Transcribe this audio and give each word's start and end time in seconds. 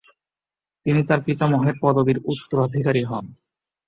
তিনি 0.85 1.01
তার 1.03 1.19
পিতামহের 1.25 1.75
পদবীর 1.81 2.17
উত্তরাধিকারী 2.25 3.03
হন। 3.03 3.25